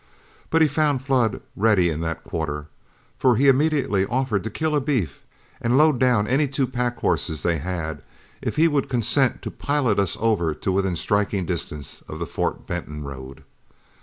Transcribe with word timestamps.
But 0.49 0.63
he 0.63 0.67
found 0.67 1.03
Flood 1.05 1.41
ready 1.55 1.91
in 1.91 2.01
that 2.01 2.23
quarter, 2.23 2.65
for 3.19 3.35
he 3.35 3.47
immediately 3.47 4.03
offered 4.07 4.43
to 4.45 4.49
kill 4.49 4.75
a 4.75 4.81
beef 4.81 5.21
and 5.61 5.77
load 5.77 5.99
down 5.99 6.25
any 6.25 6.47
two 6.47 6.65
pack 6.65 6.97
horses 7.01 7.43
they 7.43 7.59
had, 7.59 8.01
if 8.41 8.55
he 8.55 8.67
would 8.67 8.89
consent 8.89 9.43
to 9.43 9.51
pilot 9.51 9.99
us 9.99 10.17
over 10.19 10.55
to 10.55 10.71
within 10.71 10.95
striking 10.95 11.45
distance 11.45 12.01
of 12.07 12.17
the 12.17 12.25
Fort 12.25 12.65
Benton 12.65 13.03
road. 13.03 13.43